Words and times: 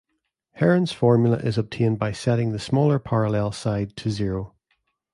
Heron's 0.53 0.91
formula 0.91 1.37
is 1.37 1.59
obtained 1.59 1.99
by 1.99 2.11
setting 2.11 2.53
the 2.53 2.57
smaller 2.59 2.97
parallel 2.97 3.51
side 3.51 3.95
to 3.97 4.09
zero. 4.09 4.55